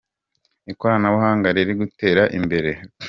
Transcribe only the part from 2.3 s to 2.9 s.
imbere.